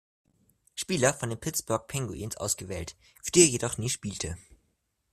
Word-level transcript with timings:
Spieler 0.73 1.13
von 1.13 1.29
den 1.29 1.39
Pittsburgh 1.39 1.85
Penguins 1.87 2.35
ausgewählt, 2.35 2.95
für 3.21 3.29
die 3.33 3.41
er 3.41 3.49
jedoch 3.49 3.77
nie 3.77 3.87
spielte. 3.89 4.35